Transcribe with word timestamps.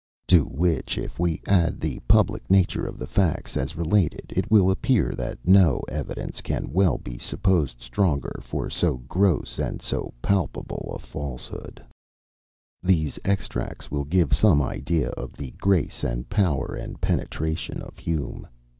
To 0.29 0.45
which, 0.45 0.97
if 0.97 1.19
we 1.19 1.43
add 1.45 1.79
the 1.79 1.99
public 2.07 2.49
nature 2.49 2.87
of 2.87 2.97
the 2.97 3.05
facts, 3.05 3.55
as 3.55 3.75
related, 3.77 4.33
it 4.35 4.49
will 4.49 4.71
appear 4.71 5.13
that 5.13 5.37
no 5.45 5.83
evidence 5.89 6.41
can 6.41 6.73
well 6.73 6.97
be 6.97 7.19
supposed 7.19 7.79
stronger 7.79 8.39
for 8.41 8.67
so 8.67 8.97
gross 9.07 9.59
and 9.59 9.79
so 9.79 10.11
palpable 10.19 10.93
a 10.95 10.97
falsehood." 10.97 11.83
These 12.81 13.19
extracts 13.23 13.91
will 13.91 14.05
give 14.05 14.33
some 14.33 14.59
idea 14.59 15.09
of 15.09 15.33
the 15.33 15.51
grace, 15.61 16.03
and 16.03 16.27
power, 16.27 16.73
and 16.75 16.99
penetration 16.99 17.83
of 17.83 17.99
Hume. 17.99 18.47